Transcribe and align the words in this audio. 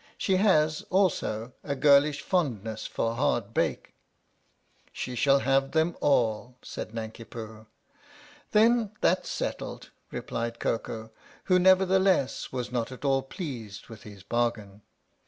She 0.17 0.37
has, 0.37 0.81
also, 0.89 1.53
a 1.63 1.75
girlish 1.75 2.21
fondness 2.23 2.87
for 2.87 3.13
hardbake."" 3.13 3.93
She 4.91 5.13
shall 5.13 5.37
have 5.41 5.73
them 5.73 5.95
all," 6.01 6.57
said 6.63 6.91
Nanki 6.91 7.23
Poo. 7.23 7.67
"Then 8.49 8.93
that's 9.01 9.29
settled," 9.29 9.91
replied 10.09 10.59
Koko, 10.59 11.11
who, 11.43 11.59
never 11.59 11.85
theless, 11.85 12.51
was 12.51 12.71
not 12.71 12.91
at 12.91 13.05
all 13.05 13.21
pleased 13.21 13.89
with 13.89 14.01
his 14.01 14.23
bargain. 14.23 14.81